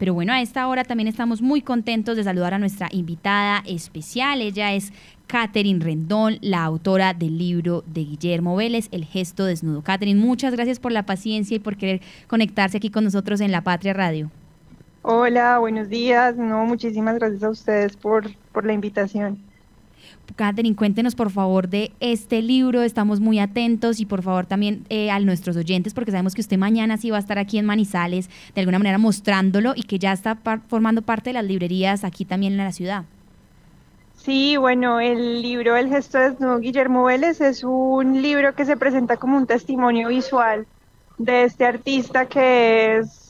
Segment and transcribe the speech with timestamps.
[0.00, 4.40] Pero bueno, a esta hora también estamos muy contentos de saludar a nuestra invitada especial.
[4.40, 4.94] Ella es
[5.26, 9.82] Catherine Rendón, la autora del libro de Guillermo Vélez, El gesto desnudo.
[9.82, 13.60] Catherine, muchas gracias por la paciencia y por querer conectarse aquí con nosotros en La
[13.60, 14.30] Patria Radio.
[15.02, 16.34] Hola, buenos días.
[16.34, 19.49] No, muchísimas gracias a ustedes por, por la invitación.
[20.36, 25.10] Catherine, cuéntenos por favor de este libro, estamos muy atentos y por favor también eh,
[25.10, 28.30] a nuestros oyentes, porque sabemos que usted mañana sí va a estar aquí en Manizales,
[28.54, 30.38] de alguna manera mostrándolo y que ya está
[30.68, 33.04] formando parte de las librerías aquí también en la ciudad.
[34.16, 39.16] Sí, bueno, el libro El gesto desnudo Guillermo Vélez es un libro que se presenta
[39.16, 40.66] como un testimonio visual
[41.16, 43.29] de este artista que es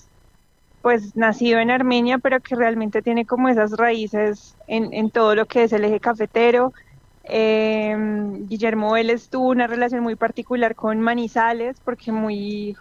[0.83, 5.47] pues nacido en Armenia, pero que realmente tiene como esas raíces en, en todo lo
[5.47, 6.73] que es el eje cafetero.
[7.25, 7.97] Eh,
[8.49, 12.77] Guillermo Vélez tuvo una relación muy particular con Manizales, porque muy,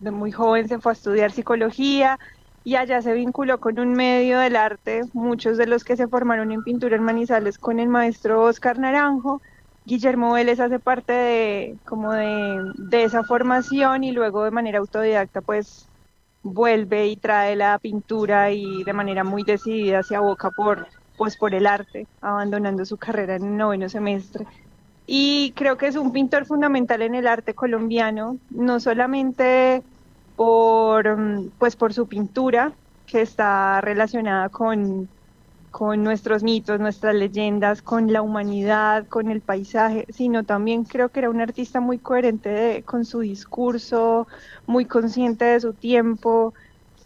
[0.00, 2.18] muy joven se fue a estudiar psicología
[2.64, 6.50] y allá se vinculó con un medio del arte, muchos de los que se formaron
[6.50, 9.42] en pintura en Manizales con el maestro Oscar Naranjo.
[9.84, 15.42] Guillermo Vélez hace parte de como de, de esa formación y luego de manera autodidacta
[15.42, 15.90] pues
[16.44, 20.86] vuelve y trae la pintura y de manera muy decidida se aboca por,
[21.16, 24.46] pues por el arte, abandonando su carrera en el noveno semestre.
[25.06, 29.82] Y creo que es un pintor fundamental en el arte colombiano, no solamente
[30.36, 31.18] por,
[31.58, 32.72] pues por su pintura,
[33.06, 35.08] que está relacionada con,
[35.74, 41.18] con nuestros mitos, nuestras leyendas, con la humanidad, con el paisaje, sino también creo que
[41.18, 44.28] era un artista muy coherente con su discurso,
[44.66, 46.54] muy consciente de su tiempo.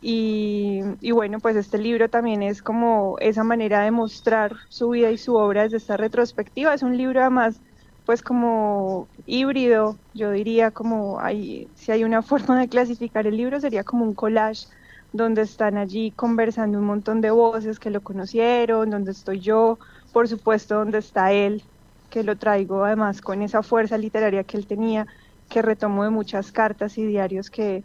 [0.00, 5.10] Y, y, bueno, pues este libro también es como esa manera de mostrar su vida
[5.10, 6.74] y su obra desde esta retrospectiva.
[6.74, 7.62] Es un libro además
[8.04, 13.60] pues como híbrido, yo diría como hay, si hay una forma de clasificar el libro
[13.60, 14.66] sería como un collage
[15.12, 19.78] donde están allí conversando un montón de voces que lo conocieron, donde estoy yo,
[20.12, 21.62] por supuesto donde está él,
[22.10, 25.06] que lo traigo además con esa fuerza literaria que él tenía,
[25.48, 27.82] que retomo de muchas cartas y diarios que,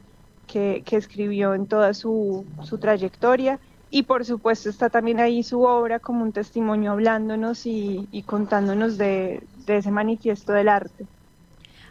[0.48, 3.60] que, escribió en toda su, su trayectoria.
[3.90, 8.98] Y por supuesto está también ahí su obra como un testimonio hablándonos y, y contándonos
[8.98, 11.06] de, de ese manifiesto del arte.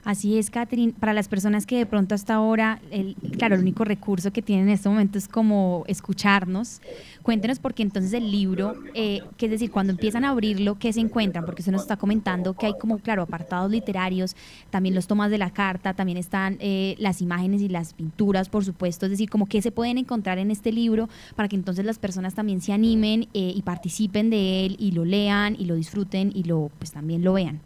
[0.04, 0.92] Así es, Catherine.
[0.98, 4.66] Para las personas que de pronto hasta ahora, el, claro, el único recurso que tienen
[4.66, 6.80] en este momento es como escucharnos.
[7.22, 10.98] Cuéntenos porque entonces el libro, eh, que es decir, cuando empiezan a abrirlo, ¿qué se
[10.98, 11.44] encuentran?
[11.44, 14.34] Porque usted nos está comentando que hay como, claro, apartados literarios,
[14.70, 18.64] también los tomas de la carta, también están eh, las imágenes y las pinturas, por
[18.64, 19.06] supuesto.
[19.06, 22.34] Es decir, como qué se pueden encontrar en este libro para que entonces las personas
[22.34, 26.42] también se animen eh, y participen de él y lo lean y lo disfruten y
[26.42, 27.60] lo, pues también lo vean.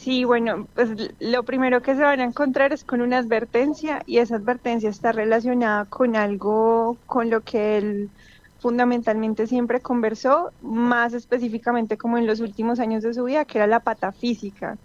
[0.00, 4.18] Sí, bueno, pues lo primero que se van a encontrar es con una advertencia y
[4.18, 8.12] esa advertencia está relacionada con algo con lo que él
[8.58, 13.66] fundamentalmente siempre conversó, más específicamente como en los últimos años de su vida, que era
[13.66, 14.78] la patafísica.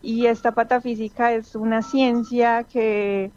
[0.00, 3.32] Y esta patafísica es una ciencia que,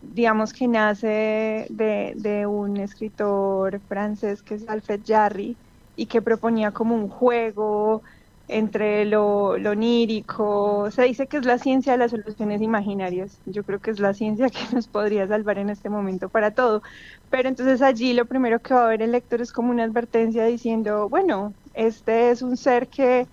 [0.00, 5.58] digamos que nace de, de un escritor francés que es Alfred Jarry
[5.96, 8.02] y que proponía como un juego
[8.50, 10.90] entre lo, lo onírico.
[10.90, 13.38] Se dice que es la ciencia de las soluciones imaginarias.
[13.46, 16.82] Yo creo que es la ciencia que nos podría salvar en este momento para todo.
[17.30, 20.44] Pero entonces allí lo primero que va a ver el lector es como una advertencia
[20.44, 23.26] diciendo, bueno, este es un ser que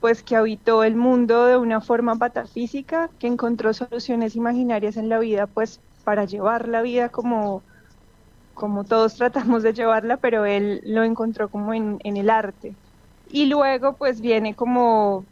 [0.00, 5.18] pues que habitó el mundo de una forma patafísica, que encontró soluciones imaginarias en la
[5.18, 7.62] vida, pues para llevar la vida como,
[8.54, 12.74] como todos tratamos de llevarla, pero él lo encontró como en, en el arte,
[13.32, 15.24] y luego pues viene como,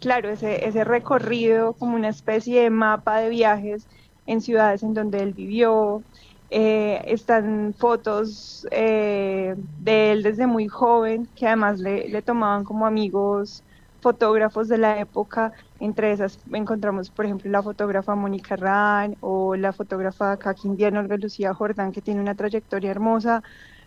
[0.00, 3.86] claro, ese, ese recorrido, como una especie de mapa de viajes
[4.26, 6.02] en ciudades en donde él vivió.
[6.50, 12.86] Eh, están fotos eh, de él desde muy joven, que además le, le, tomaban como
[12.86, 13.62] amigos
[14.00, 15.52] fotógrafos de la época.
[15.78, 21.16] Entre esas encontramos, por ejemplo, la fotógrafa Mónica Ran o la fotógrafa acá quindiana Olga
[21.18, 23.42] Lucía Jordán, que tiene una trayectoria hermosa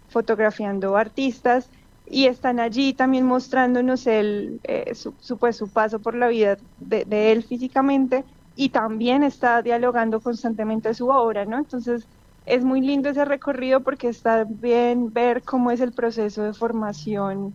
[0.10, 1.70] fotografiando artistas
[2.14, 7.32] y están allí también mostrándonos el, eh, su, pues, su paso por la vida de,
[7.32, 11.58] él físicamente y también está dialogando constantemente su obra, ¿no?
[11.58, 12.06] Entonces
[12.46, 17.54] es muy lindo ese recorrido porque está bien ver cómo es el proceso de formación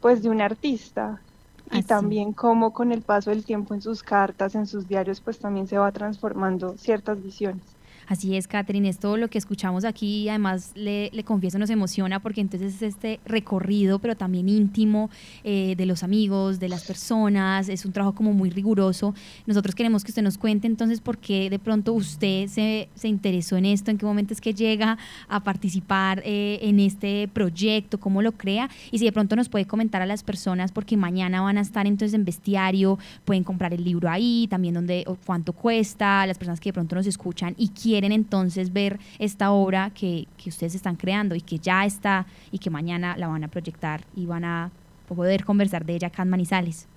[0.00, 1.22] pues de un artista
[1.70, 5.38] y también cómo con el paso del tiempo en sus cartas, en sus diarios, pues
[5.38, 7.73] también se va transformando ciertas visiones.
[8.06, 10.28] Así es, Catherine, es todo lo que escuchamos aquí.
[10.28, 15.10] Además, le, confieso, nos emociona porque entonces es este recorrido, pero también íntimo
[15.42, 17.68] eh, de los amigos, de las personas.
[17.68, 19.14] Es un trabajo como muy riguroso.
[19.46, 23.56] Nosotros queremos que usted nos cuente entonces por qué de pronto usted se, se interesó
[23.56, 24.98] en esto, en qué momento es que llega
[25.28, 29.66] a participar eh, en este proyecto, cómo lo crea y si de pronto nos puede
[29.66, 33.84] comentar a las personas porque mañana van a estar entonces en bestiario, pueden comprar el
[33.84, 37.93] libro ahí, también donde, cuánto cuesta, las personas que de pronto nos escuchan y quieren
[37.94, 42.58] quieren entonces ver esta obra que, que ustedes están creando y que ya está y
[42.58, 44.72] que mañana la van a proyectar y van a
[45.06, 46.88] poder conversar de ella acá en Manizales.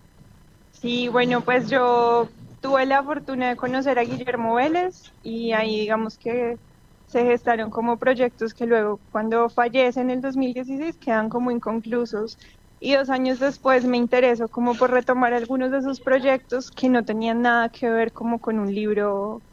[0.72, 2.28] Sí, bueno, pues yo
[2.62, 6.58] tuve la fortuna de conocer a Guillermo Vélez y ahí digamos que
[7.06, 12.40] se gestaron como proyectos que luego cuando fallece en el 2016 quedan como inconclusos
[12.80, 17.06] y dos años después me interesó como por retomar algunos de esos proyectos que no
[17.06, 19.44] tenían nada que ver como con un libro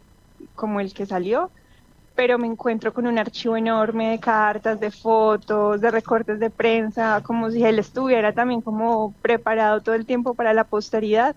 [0.54, 1.52] como el que salió,
[2.14, 7.22] pero me encuentro con un archivo enorme de cartas, de fotos, de recortes de prensa,
[7.24, 11.36] como si él estuviera también como preparado todo el tiempo para la posteridad.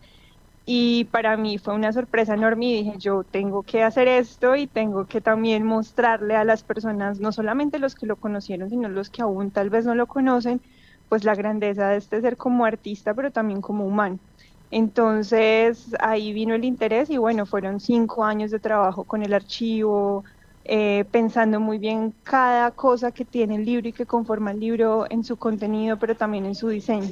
[0.65, 4.67] Y para mí fue una sorpresa enorme y dije, yo tengo que hacer esto y
[4.67, 9.09] tengo que también mostrarle a las personas, no solamente los que lo conocieron, sino los
[9.09, 10.61] que aún tal vez no lo conocen,
[11.07, 14.19] pues la grandeza de este ser como artista, pero también como humano.
[14.69, 20.23] Entonces ahí vino el interés y bueno, fueron cinco años de trabajo con el archivo,
[20.65, 25.05] eh, pensando muy bien cada cosa que tiene el libro y que conforma el libro
[25.09, 27.11] en su contenido, pero también en su diseño.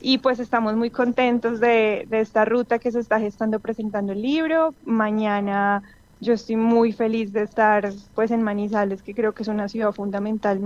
[0.00, 4.74] Y pues estamos muy contentos de, esta ruta que se está gestando presentando el libro.
[4.84, 5.82] Mañana
[6.20, 9.92] yo estoy muy feliz de estar pues en Manizales, que creo que es una ciudad
[9.92, 10.60] fundamental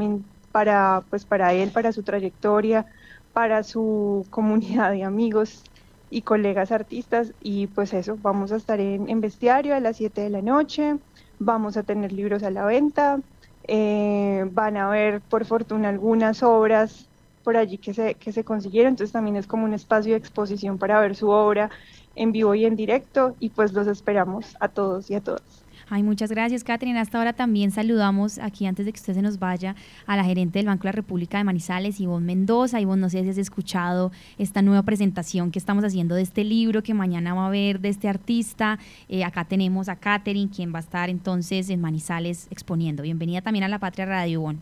[0.51, 2.87] para, pues, para él, para su trayectoria,
[3.35, 5.63] para su comunidad de amigos
[6.11, 10.21] y colegas artistas y pues eso, vamos a estar en, en Bestiario a las 7
[10.23, 10.97] de la noche,
[11.39, 13.23] vamos a tener libros a la venta,
[13.69, 17.11] eh, van a ver por fortuna algunas obras
[17.43, 20.79] por allí que se, que se consiguieron, entonces también es como un espacio de exposición
[20.79, 21.71] para ver su obra
[22.15, 25.60] en vivo y en directo y pues los esperamos a todos y a todas.
[25.93, 27.01] Ay, muchas gracias, Catherine.
[27.01, 29.75] Hasta ahora también saludamos aquí, antes de que usted se nos vaya,
[30.07, 32.81] a la gerente del Banco de la República de Manizales, Ivonne Mendoza.
[32.81, 36.85] Ivonne, no sé si has escuchado esta nueva presentación que estamos haciendo de este libro
[36.85, 38.79] que mañana va a haber de este artista.
[39.09, 43.03] Eh, acá tenemos a Catherine, quien va a estar entonces en Manizales exponiendo.
[43.03, 44.61] Bienvenida también a La Patria Radio, Ivonne.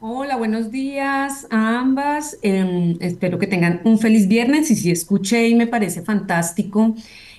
[0.00, 2.36] Hola, buenos días a ambas.
[2.42, 6.96] Em, espero que tengan un feliz viernes y si escuché y me parece fantástico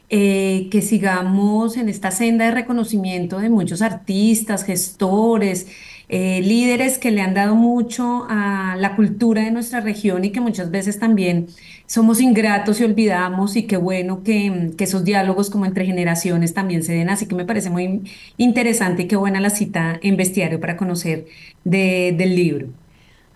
[0.09, 5.68] eh, que sigamos en esta senda de reconocimiento de muchos artistas, gestores,
[6.09, 10.39] eh, líderes que le han dado mucho a la cultura de nuestra región y que
[10.39, 11.48] muchas veces también
[11.86, 16.94] somos ingratos y olvidamos y qué bueno que, esos diálogos como entre generaciones también se
[16.94, 17.09] den.
[17.09, 18.04] Así que me parece muy
[18.38, 21.25] interesante y qué buena la cita en Bestiario para conocer
[21.65, 22.68] de, del libro.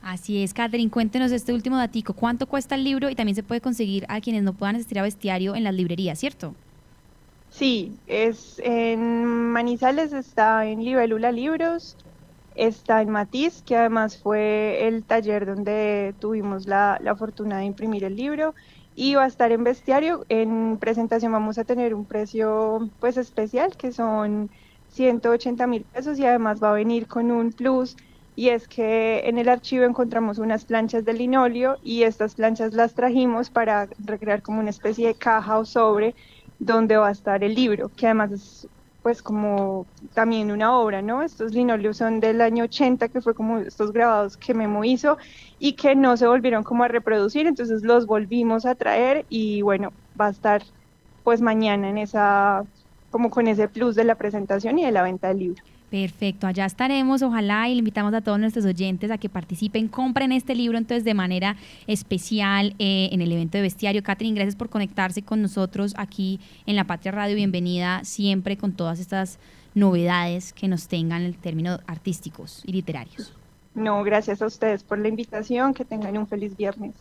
[0.02, 2.14] Así es, Catherine, cuéntenos este último datico.
[2.14, 3.10] ¿Cuánto cuesta el libro?
[3.10, 6.18] Y también se puede conseguir a quienes no puedan asistir a bestiario en las librerías,
[6.18, 6.56] ¿cierto?
[7.52, 11.98] Sí, es en Manizales está en Libélula Libros,
[12.56, 18.04] está en Matiz, que además fue el taller donde tuvimos la, la fortuna de imprimir
[18.04, 18.56] el libro,
[18.96, 20.26] y va a estar en Bestiario.
[20.30, 24.50] En presentación vamos a tener un precio pues especial, que son
[24.90, 27.98] 180 mil pesos, y además va a venir con un plus
[28.42, 32.96] y es que en el archivo encontramos unas planchas de linoleo y estas planchas las
[32.96, 36.16] trajimos para recrear como una especie de caja o sobre
[36.58, 38.68] donde va a estar el libro, que además es
[39.04, 39.86] pues como
[40.16, 41.22] también una obra, ¿no?
[41.22, 45.20] Estos linoleos son del año 80, que fue como estos grabados que Memo hizo
[45.60, 49.94] y que no se volvieron como a reproducir, entonces los volvimos a traer y bueno,
[50.20, 50.64] va a estar
[51.24, 52.64] pues mañana en esa,
[53.12, 55.64] como con ese plus de la presentación y de la venta del libro.
[55.92, 60.32] Perfecto, allá estaremos, ojalá, y le invitamos a todos nuestros oyentes a que participen, compren
[60.32, 64.02] este libro entonces de manera especial eh, en el evento de Bestiario.
[64.02, 69.02] Catherine, gracias por conectarse con nosotros aquí en La Patria Radio, bienvenida siempre con todas
[69.02, 69.38] estas
[69.76, 73.34] novedades que nos tengan en términos artísticos y literarios.
[73.76, 76.94] No, gracias a ustedes por la invitación, que tengan un feliz viernes.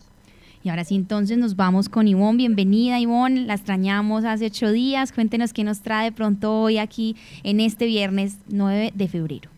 [0.62, 2.36] Y ahora sí, entonces nos vamos con Ivonne.
[2.36, 3.46] Bienvenida, Ivonne.
[3.46, 5.10] La extrañamos hace ocho días.
[5.10, 9.50] Cuéntenos qué nos trae pronto hoy aquí en este viernes 9 de febrero.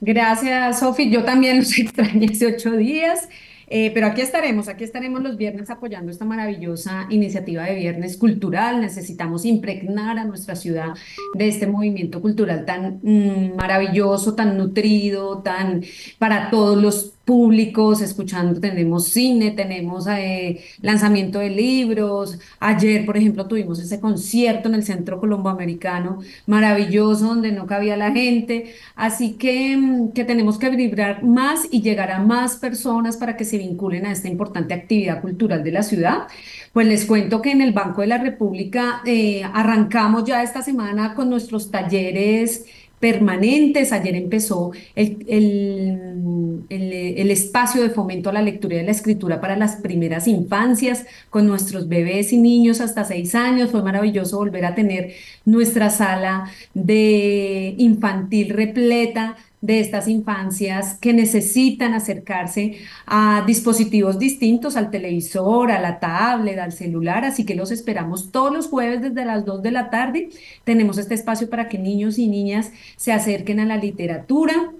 [0.00, 1.10] Gracias, Sofi.
[1.10, 3.28] Yo también los extrañé hace ocho días.
[3.72, 8.80] Eh, pero aquí estaremos, aquí estaremos los viernes apoyando esta maravillosa iniciativa de Viernes Cultural.
[8.80, 10.88] Necesitamos impregnar a nuestra ciudad
[11.34, 15.84] de este movimiento cultural tan mm, maravilloso, tan nutrido, tan
[16.18, 22.40] para todos los públicos, escuchando, tenemos cine, tenemos eh, lanzamiento de libros.
[22.58, 28.10] Ayer, por ejemplo, tuvimos ese concierto en el Centro Colomboamericano, maravilloso, donde no cabía la
[28.10, 28.74] gente.
[28.96, 33.44] Así que, mm, que tenemos que vibrar más y llegar a más personas para que
[33.44, 36.26] se vinculen a esta importante actividad cultural de la ciudad.
[36.72, 41.14] Pues les cuento que en el Banco de la República eh, arrancamos ya esta semana
[41.14, 42.64] con nuestros talleres
[43.00, 43.92] permanentes.
[43.92, 49.56] Ayer empezó el, el, el, espacio de fomento a la lectura y la escritura para
[49.56, 53.70] las primeras infancias con nuestros bebés y niños hasta seis años.
[53.70, 55.14] Fue maravilloso volver a tener
[55.44, 64.90] nuestra sala de infantil repleta de estas infancias que necesitan acercarse a dispositivos distintos, al
[64.90, 69.44] televisor, a la tablet, al celular, así que los esperamos todos los jueves desde las
[69.44, 70.30] 2 de la tarde.
[70.64, 74.72] Tenemos este espacio para que niños y niñas se acerquen a la literatura,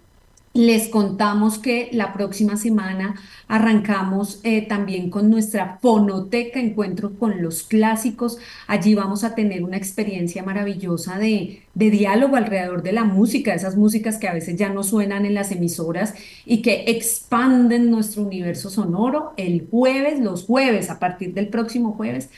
[0.52, 3.14] les contamos que la próxima semana
[3.46, 8.38] arrancamos eh, también con nuestra fonoteca, encuentro con los clásicos.
[8.66, 13.76] Allí vamos a tener una experiencia maravillosa de, de diálogo alrededor de la música, esas
[13.76, 16.14] músicas que a veces ya no suenan en las emisoras
[16.44, 19.34] y que expanden nuestro universo sonoro.
[19.36, 22.28] El jueves, los jueves, a partir del próximo jueves,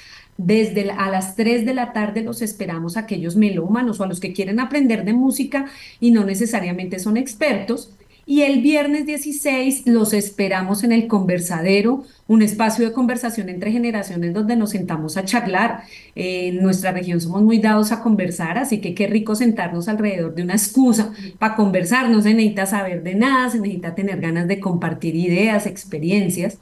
[0.45, 4.21] desde a las 3 de la tarde los esperamos a aquellos melómanos o a los
[4.21, 5.67] que quieren aprender de música
[6.01, 7.93] y no necesariamente son expertos.
[8.25, 14.33] Y el viernes 16 los esperamos en el conversadero, un espacio de conversación entre generaciones
[14.33, 15.83] donde nos sentamos a charlar.
[16.15, 20.43] en nuestra región somos muy dados a conversar, así que qué rico sentarnos alrededor de
[20.45, 22.11] una excusa para conversar.
[22.11, 26.59] No se necesita saber de nada, se necesita tener ganas de compartir ideas, experiencias.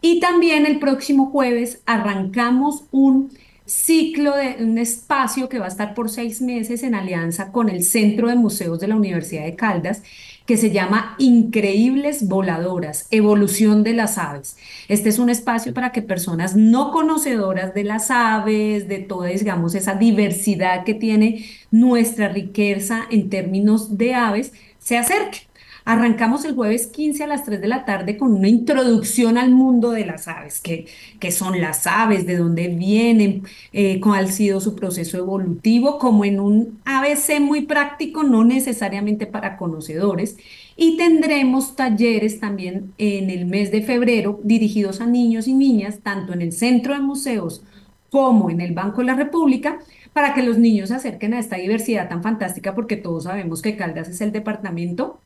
[0.00, 3.30] Y también el próximo jueves arrancamos un
[3.66, 7.84] ciclo de un espacio que va a estar por seis meses en alianza con el
[7.84, 10.02] Centro de Museos de la Universidad de Caldas
[10.46, 14.56] que se llama Increíbles Voladoras, Evolución de las Aves.
[14.88, 19.74] Este es un espacio para que personas no conocedoras de las aves, de toda, digamos,
[19.74, 25.47] esa diversidad que tiene nuestra riqueza en términos de aves, se acerquen.
[25.88, 29.92] Arrancamos el jueves 15 a las 3 de la tarde con una introducción al mundo
[29.92, 30.86] de las aves, qué,
[31.32, 36.40] son las aves, de dónde vienen, eh, cuál ha sido su proceso evolutivo, como en
[36.40, 40.36] un ABC muy práctico, no necesariamente para conocedores.
[40.76, 46.34] Y tendremos talleres también en el mes de febrero dirigidos a niños y niñas, tanto
[46.34, 47.62] en el Centro de Museos
[48.10, 49.78] como en el Banco de la República,
[50.12, 53.76] para que los niños se acerquen a esta diversidad tan fantástica, porque todos sabemos que
[53.76, 55.22] Caldas es el departamento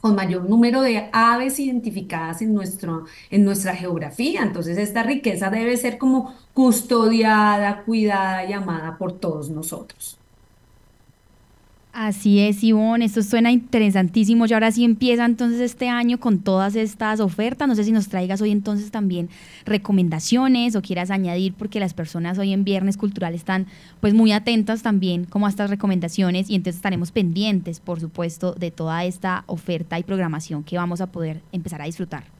[0.00, 4.42] con mayor número de aves identificadas en, nuestro, en nuestra geografía.
[4.42, 10.18] Entonces, esta riqueza debe ser como custodiada, cuidada y amada por todos nosotros.
[11.98, 14.44] Así es, Ivonne, esto suena interesantísimo.
[14.44, 17.66] Y ahora sí empieza entonces este año con todas estas ofertas.
[17.66, 19.30] No sé si nos traigas hoy entonces también
[19.64, 23.66] recomendaciones o quieras añadir, porque las personas hoy en Viernes Cultural están
[24.00, 28.70] pues muy atentas también como a estas recomendaciones y entonces estaremos pendientes, por supuesto, de
[28.70, 32.35] toda esta oferta y programación que vamos a poder empezar a disfrutar.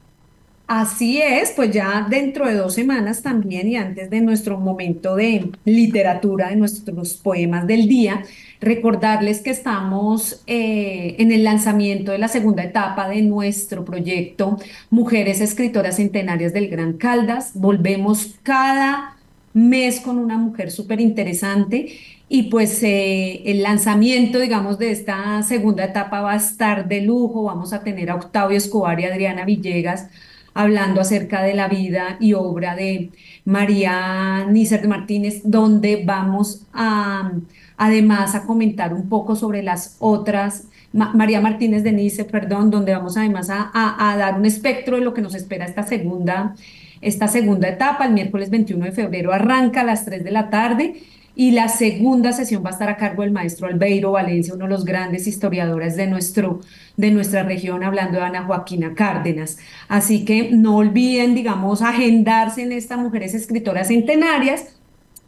[0.67, 5.49] Así es, pues ya dentro de dos semanas también y antes de nuestro momento de
[5.63, 8.25] literatura, de nuestros poemas del día,
[8.59, 14.57] recordarles que estamos eh, en el lanzamiento de la segunda etapa de nuestro proyecto
[14.89, 17.51] Mujeres Escritoras Centenarias del Gran Caldas.
[17.53, 19.15] Volvemos cada
[19.53, 21.93] mes con una mujer súper interesante
[22.27, 27.43] y pues eh, el lanzamiento, digamos, de esta segunda etapa va a estar de lujo.
[27.43, 30.09] Vamos a tener a Octavio Escobar y Adriana Villegas
[30.57, 33.11] hablando acerca de la vida y obra de
[33.45, 37.31] María Nícer Martínez, donde vamos a,
[37.77, 43.17] además a comentar un poco sobre las otras, María Martínez de Nícer, perdón, donde vamos
[43.17, 46.55] además a, a, dar un espectro de lo que nos espera esta segunda,
[47.01, 48.07] esta segunda etapa.
[48.07, 50.95] El miércoles 21 de febrero arranca a las 3 de la tarde
[51.39, 54.71] y la segunda sesión va a estar a cargo del maestro Albeiro Valencia, uno de
[54.71, 56.61] los grandes historiadores de, nuestro,
[56.95, 59.59] de nuestra región, hablando de Ana Joaquina Cárdenas.
[59.87, 64.79] Así que no olviden, digamos, agendarse en estas mujeres escritoras centenarias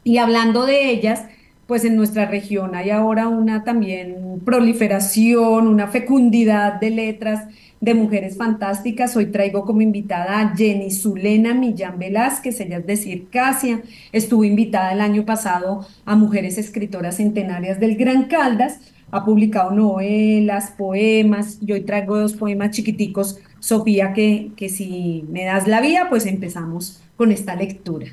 [0.04, 1.26] y hablando de ellas,
[1.68, 7.44] pues en nuestra región hay ahora una también proliferación, una fecundidad de letras
[7.82, 9.16] de mujeres fantásticas.
[9.16, 13.82] Hoy traigo como invitada a Jenny Zulena Millán Velázquez, ella es de Circasia,
[14.12, 18.80] estuvo invitada el año pasado a Mujeres Escritoras Centenarias del Gran Caldas,
[19.12, 25.46] ha publicado novelas, poemas, y hoy traigo dos poemas chiquiticos, Sofía, que, que si me
[25.46, 28.08] das la vía, pues empezamos con esta lectura.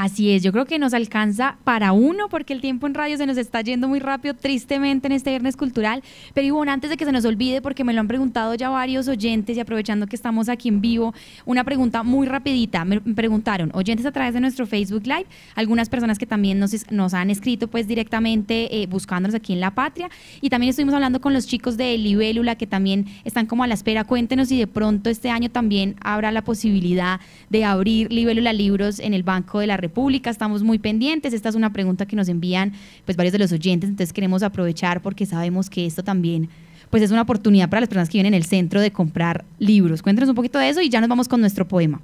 [0.00, 3.26] Así es, yo creo que nos alcanza para uno porque el tiempo en radio se
[3.26, 6.02] nos está yendo muy rápido, tristemente en este viernes cultural.
[6.32, 9.08] Pero Ivonne, antes de que se nos olvide, porque me lo han preguntado ya varios
[9.08, 11.12] oyentes y aprovechando que estamos aquí en vivo,
[11.44, 12.82] una pregunta muy rapidita.
[12.86, 17.28] Me preguntaron, oyentes a través de nuestro Facebook Live, algunas personas que también nos, han
[17.28, 20.08] escrito pues directamente eh, buscándonos aquí en La Patria.
[20.40, 23.74] Y también estuvimos hablando con los chicos de Libélula que también están como a la
[23.74, 24.04] espera.
[24.04, 29.12] Cuéntenos si de pronto este año también habrá la posibilidad de abrir Libélula Libros en
[29.12, 29.89] el Banco de la República.
[30.30, 31.32] Estamos muy pendientes.
[31.32, 32.72] Esta es una pregunta que nos envían
[33.04, 36.48] pues varios de los oyentes, entonces queremos aprovechar porque sabemos que esto también
[36.90, 40.02] pues es una oportunidad para las personas que vienen en el centro de comprar libros.
[40.02, 42.00] Cuéntanos un poquito de eso y ya nos vamos con nuestro poema.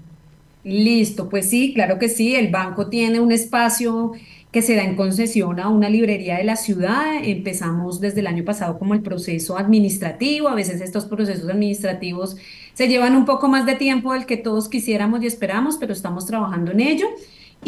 [0.63, 2.35] Listo, pues sí, claro que sí.
[2.35, 4.13] El banco tiene un espacio
[4.53, 7.17] que se da en concesión a una librería de la ciudad.
[7.23, 10.49] Empezamos desde el año pasado como el proceso administrativo.
[10.49, 12.37] A veces estos procesos administrativos
[12.75, 16.27] se llevan un poco más de tiempo del que todos quisiéramos y esperamos, pero estamos
[16.27, 17.07] trabajando en ello.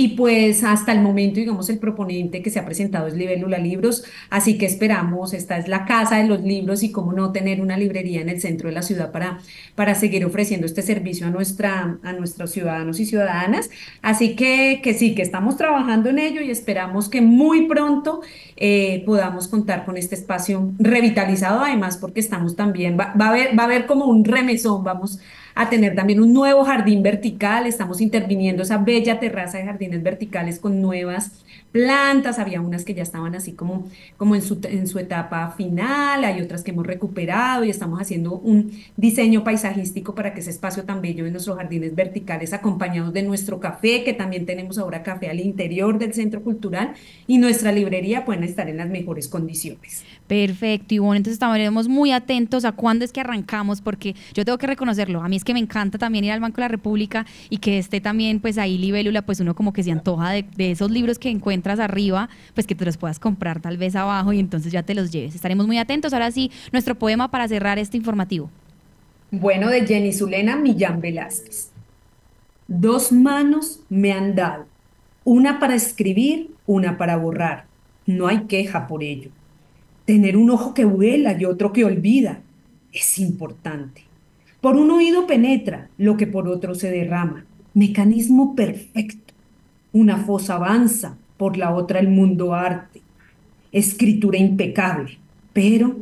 [0.00, 4.05] Y pues hasta el momento, digamos, el proponente que se ha presentado es Libélula Libros,
[4.31, 7.76] así que esperamos, esta es la casa de los libros y cómo no tener una
[7.76, 9.40] librería en el centro de la ciudad para,
[9.75, 13.71] para seguir ofreciendo este servicio a, nuestra, a nuestros ciudadanos y ciudadanas.
[14.00, 18.21] Así que, que sí, que estamos trabajando en ello y esperamos que muy pronto
[18.57, 23.59] eh, podamos contar con este espacio revitalizado, además porque estamos también, va, va, a haber,
[23.59, 25.19] va a haber como un remesón, vamos
[25.58, 30.60] a tener también un nuevo jardín vertical, estamos interviniendo esa bella terraza de jardines verticales
[30.60, 31.32] con nuevas
[31.72, 36.24] plantas, había unas que ya estaban así como, como en, su, en su etapa final,
[36.24, 40.84] hay otras que hemos recuperado y estamos haciendo un diseño paisajístico para que ese espacio
[40.84, 45.28] tan bello de nuestros jardines verticales acompañados de nuestro café, que también tenemos ahora café
[45.28, 46.92] al interior del centro cultural
[47.26, 50.04] y nuestra librería pueden estar en las mejores condiciones.
[50.28, 54.66] Perfecto, bueno, entonces estaremos muy atentos a cuándo es que arrancamos, porque yo tengo que
[54.66, 57.56] reconocerlo, a mí es que me encanta también ir al Banco de la República y
[57.58, 60.90] que esté también pues ahí libélula, pues uno como que se antoja de, de esos
[60.90, 64.70] libros que encuentras arriba, pues que te los puedas comprar tal vez abajo y entonces
[64.70, 65.35] ya te los lleves.
[65.35, 66.12] Estaremos muy atentos.
[66.12, 68.50] Ahora sí, nuestro poema para cerrar este informativo.
[69.30, 71.70] Bueno, de Jenny Zulena Millán Velázquez.
[72.66, 74.66] Dos manos me han dado,
[75.25, 77.64] una para escribir, una para borrar.
[78.04, 79.30] No hay queja por ello
[80.08, 82.40] Tener un ojo que vuela y otro que olvida
[82.94, 84.04] es importante.
[84.62, 87.44] Por un oído penetra lo que por otro se derrama.
[87.74, 89.34] Mecanismo perfecto.
[89.92, 93.02] Una fosa avanza, por la otra el mundo arte.
[93.70, 95.18] Escritura impecable.
[95.52, 95.94] Pero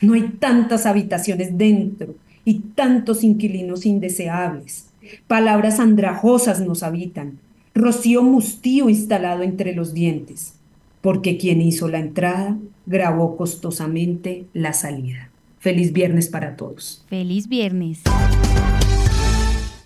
[0.00, 4.88] no hay tantas habitaciones dentro y tantos inquilinos indeseables.
[5.28, 7.38] Palabras andrajosas nos habitan.
[7.76, 10.54] Rocío mustío instalado entre los dientes.
[11.00, 12.58] Porque quien hizo la entrada
[12.90, 15.30] grabó costosamente la salida.
[15.60, 17.04] Feliz viernes para todos.
[17.08, 18.02] Feliz viernes.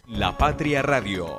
[0.08, 1.36] La Patria Radio